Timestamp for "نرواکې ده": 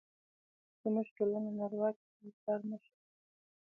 1.57-2.15